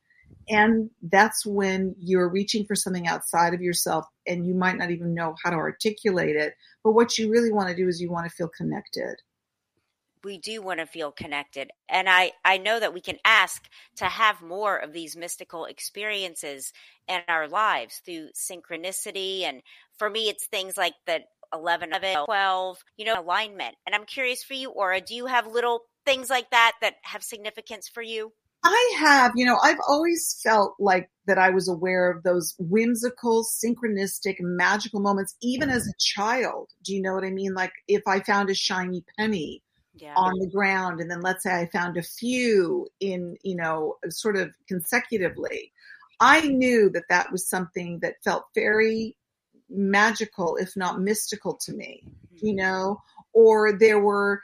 [0.49, 5.13] and that's when you're reaching for something outside of yourself and you might not even
[5.13, 8.29] know how to articulate it but what you really want to do is you want
[8.29, 9.15] to feel connected.
[10.23, 11.71] We do want to feel connected.
[11.89, 13.67] And i i know that we can ask
[13.97, 16.73] to have more of these mystical experiences
[17.07, 19.43] in our lives through synchronicity.
[19.43, 19.61] And
[19.97, 21.21] for me it's things like the
[21.53, 23.75] 11 of it 12 you know alignment.
[23.85, 27.23] And i'm curious for you Ora do you have little things like that that have
[27.23, 28.31] significance for you
[28.63, 33.43] I have, you know, I've always felt like that I was aware of those whimsical,
[33.43, 36.69] synchronistic, magical moments, even as a child.
[36.83, 37.53] Do you know what I mean?
[37.53, 39.63] Like if I found a shiny penny
[39.95, 40.13] yeah.
[40.15, 44.37] on the ground, and then let's say I found a few in, you know, sort
[44.37, 45.71] of consecutively,
[46.19, 49.17] I knew that that was something that felt very
[49.69, 52.57] magical, if not mystical to me, you mm-hmm.
[52.57, 53.01] know,
[53.33, 54.41] or there were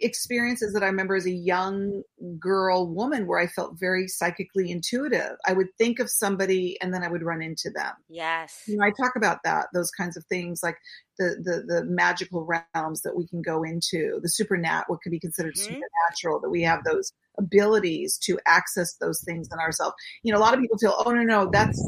[0.00, 2.02] experiences that I remember as a young
[2.38, 5.36] girl woman where I felt very psychically intuitive.
[5.46, 7.92] I would think of somebody and then I would run into them.
[8.08, 8.62] Yes.
[8.66, 10.76] You know, I talk about that, those kinds of things like
[11.18, 15.20] the the, the magical realms that we can go into, the supernat what could be
[15.20, 15.74] considered mm-hmm.
[15.74, 19.94] supernatural, that we have those abilities to access those things in ourselves.
[20.22, 21.80] You know, a lot of people feel, oh no, no, that's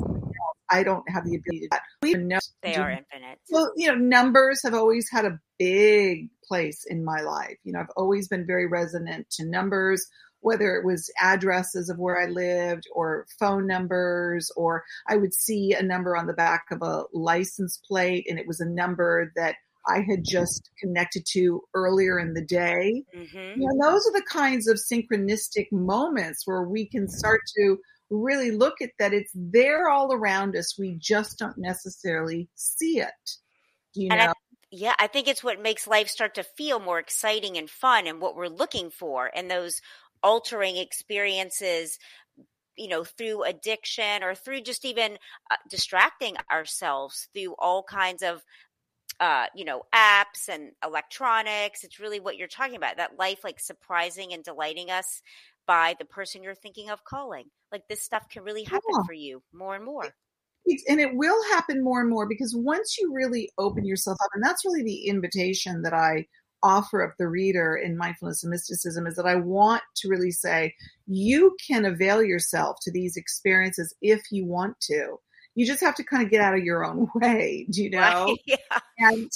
[0.71, 1.69] I don't have the ability to.
[1.73, 1.83] that.
[2.03, 3.39] We know they are infinite.
[3.51, 7.57] Well, you know, numbers have always had a big place in my life.
[7.65, 10.07] You know, I've always been very resonant to numbers,
[10.41, 15.75] whether it was addresses of where I lived or phone numbers, or I would see
[15.75, 19.57] a number on the back of a license plate and it was a number that
[19.89, 23.05] I had just connected to earlier in the day.
[23.17, 23.61] Mm-hmm.
[23.61, 27.79] You know, those are the kinds of synchronistic moments where we can start to
[28.11, 30.79] really look at that it's there all around us.
[30.79, 33.31] We just don't necessarily see it.
[33.95, 34.33] You know?
[34.71, 38.21] yeah, I think it's what makes life start to feel more exciting and fun and
[38.21, 39.81] what we're looking for and those
[40.23, 41.99] altering experiences
[42.77, 45.19] you know through addiction or through just even
[45.51, 48.43] uh, distracting ourselves through all kinds of
[49.21, 53.59] uh, you know apps and electronics it's really what you're talking about that life like
[53.59, 55.23] surprising and delighting us
[55.69, 57.45] by the person you're thinking of calling.
[57.71, 59.07] Like this stuff can really happen yeah.
[59.07, 60.13] for you more and more.
[60.89, 64.43] And it will happen more and more because once you really open yourself up, and
[64.43, 66.27] that's really the invitation that I
[66.63, 70.75] offer of the reader in mindfulness and mysticism is that I want to really say
[71.07, 75.19] you can avail yourself to these experiences if you want to
[75.59, 77.99] you just have to kind of get out of your own way, do you know?
[77.99, 78.79] Right, yeah.
[78.99, 79.31] And,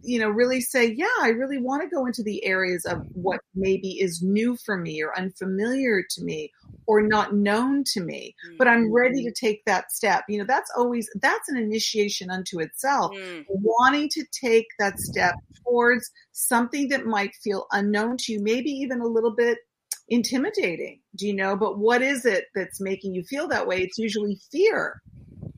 [0.00, 3.40] you know, really say, yeah, I really want to go into the areas of what
[3.54, 6.52] maybe is new for me or unfamiliar to me
[6.86, 8.56] or not known to me, mm-hmm.
[8.58, 9.46] but I'm ready to mm-hmm.
[9.46, 10.24] take that step.
[10.28, 13.12] You know, that's always, that's an initiation unto itself.
[13.12, 13.44] Mm.
[13.48, 15.34] Wanting to take that step
[15.64, 19.58] towards something that might feel unknown to you, maybe even a little bit
[20.08, 21.56] intimidating, do you know?
[21.56, 23.82] But what is it that's making you feel that way?
[23.82, 25.00] It's usually fear.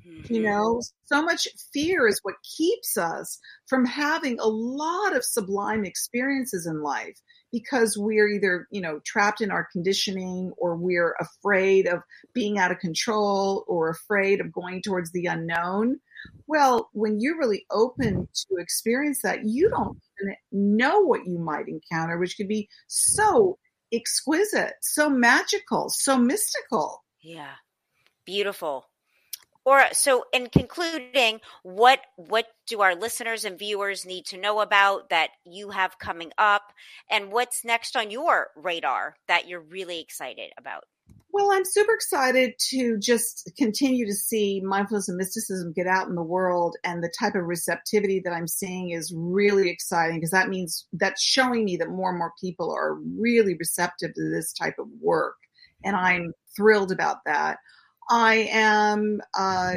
[0.09, 0.43] You mm-hmm.
[0.45, 6.67] know, so much fear is what keeps us from having a lot of sublime experiences
[6.67, 7.19] in life
[7.53, 12.01] because we're either, you know, trapped in our conditioning or we're afraid of
[12.35, 15.99] being out of control or afraid of going towards the unknown.
[16.47, 19.99] Well, when you're really open to experience that, you don't
[20.53, 23.59] know what you might encounter, which could be so
[23.93, 27.05] exquisite, so magical, so mystical.
[27.23, 27.55] Yeah.
[28.27, 28.88] Beautiful.
[29.93, 35.31] So in concluding, what what do our listeners and viewers need to know about that
[35.45, 36.73] you have coming up
[37.11, 40.85] and what's next on your radar that you're really excited about?
[41.31, 46.15] Well, I'm super excited to just continue to see mindfulness and mysticism get out in
[46.15, 50.49] the world and the type of receptivity that I'm seeing is really exciting because that
[50.49, 54.77] means that's showing me that more and more people are really receptive to this type
[54.79, 55.37] of work.
[55.85, 57.59] And I'm thrilled about that.
[58.09, 59.75] I am uh,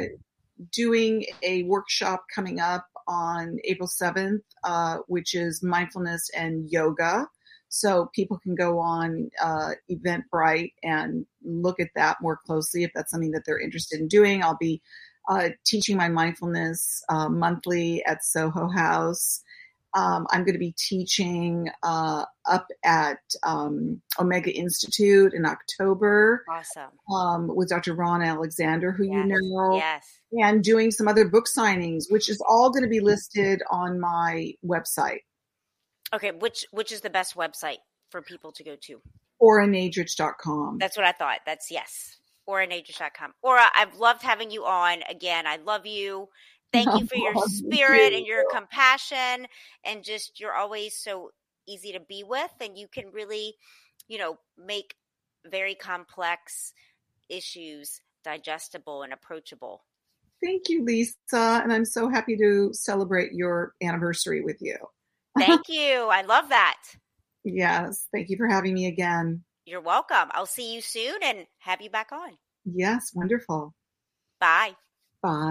[0.70, 7.28] doing a workshop coming up on April 7th, uh, which is mindfulness and yoga.
[7.68, 13.10] So people can go on uh, Eventbrite and look at that more closely if that's
[13.10, 14.42] something that they're interested in doing.
[14.42, 14.82] I'll be
[15.28, 19.42] uh, teaching my mindfulness uh, monthly at Soho House.
[19.94, 26.44] Um, I'm going to be teaching uh, up at um, Omega Institute in October.
[26.48, 26.90] Awesome.
[27.14, 27.94] Um, with Dr.
[27.94, 29.14] Ron Alexander, who yes.
[29.14, 29.76] you know.
[29.76, 30.18] Yes.
[30.32, 34.54] And doing some other book signings, which is all going to be listed on my
[34.64, 35.20] website.
[36.14, 37.78] Okay, which which is the best website
[38.10, 39.00] for people to go to?
[39.42, 40.78] OraNadrich.com.
[40.78, 41.40] That's what I thought.
[41.44, 42.16] That's yes.
[42.48, 43.34] OraNadrich.com.
[43.42, 45.02] Ora, I've loved having you on.
[45.08, 46.28] Again, I love you
[46.72, 49.46] Thank you for your spirit and your compassion
[49.84, 51.30] and just you're always so
[51.66, 53.54] easy to be with and you can really,
[54.08, 54.94] you know, make
[55.50, 56.72] very complex
[57.28, 59.82] issues digestible and approachable.
[60.42, 61.16] Thank you, Lisa.
[61.32, 64.76] And I'm so happy to celebrate your anniversary with you.
[65.38, 66.08] Thank you.
[66.10, 66.78] I love that.
[67.44, 68.06] Yes.
[68.12, 69.42] Thank you for having me again.
[69.64, 70.28] You're welcome.
[70.32, 72.36] I'll see you soon and have you back on.
[72.64, 73.12] Yes.
[73.14, 73.72] Wonderful.
[74.40, 74.74] Bye.
[75.22, 75.50] Bye.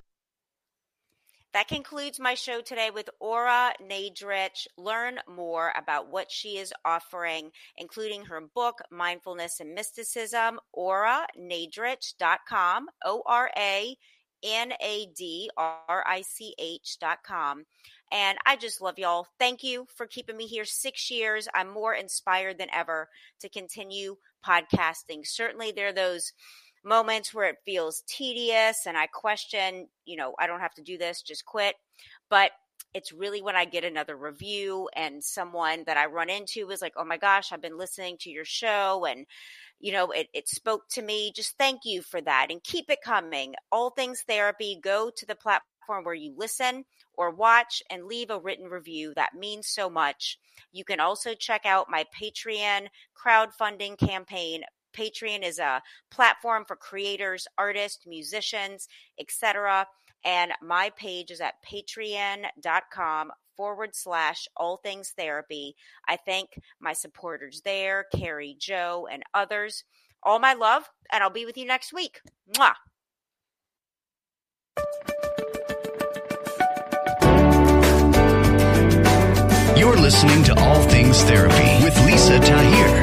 [1.54, 4.68] That concludes my show today with Ora Nadrich.
[4.78, 13.22] Learn more about what she is offering, including her book, Mindfulness and Mysticism, oranadrich.com, O
[13.26, 13.98] R A
[14.44, 17.66] N A D R I C H.com.
[18.14, 19.28] And I just love y'all.
[19.38, 21.50] Thank you for keeping me here six years.
[21.54, 23.10] I'm more inspired than ever
[23.42, 25.26] to continue podcasting.
[25.26, 26.32] Certainly, there are those
[26.84, 30.98] moments where it feels tedious and I question, you know, I don't have to do
[30.98, 31.76] this, just quit.
[32.30, 32.52] But
[32.94, 36.94] it's really when I get another review and someone that I run into is like,
[36.98, 39.26] oh my gosh, I've been listening to your show and,
[39.80, 41.32] you know, it, it spoke to me.
[41.34, 43.56] Just thank you for that and keep it coming.
[43.72, 48.40] All Things Therapy, go to the platform where you listen or watch and leave a
[48.40, 49.14] written review.
[49.16, 50.38] That means so much.
[50.72, 54.64] You can also check out my Patreon crowdfunding campaign,
[54.94, 58.88] Patreon is a platform for creators, artists, musicians,
[59.20, 59.88] etc.
[60.24, 65.76] And my page is at patreon.com forward slash all things therapy.
[66.08, 69.84] I thank my supporters there, Carrie, Joe, and others.
[70.24, 72.22] All my love, and I'll be with you next week.
[72.56, 72.74] Mwah.
[79.78, 83.01] You're listening to All Things Therapy with Lisa Tahir.